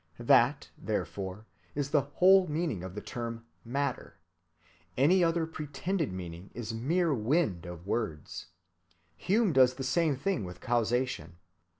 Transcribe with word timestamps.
That, 0.17 0.71
therefore, 0.79 1.45
is 1.75 1.91
the 1.91 2.01
whole 2.01 2.47
meaning 2.47 2.81
of 2.83 2.95
the 2.95 3.01
term 3.03 3.45
"matter"—any 3.63 5.23
other 5.23 5.45
pretended 5.45 6.11
meaning 6.11 6.49
is 6.55 6.73
mere 6.73 7.13
wind 7.13 7.67
of 7.67 7.85
words. 7.85 8.47
Hume 9.15 9.53
does 9.53 9.75
the 9.75 9.83
same 9.83 10.15
thing 10.15 10.43
with 10.43 10.59
causation. 10.59 11.37